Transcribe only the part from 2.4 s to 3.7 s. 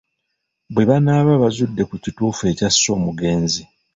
ekyasse omugenzi.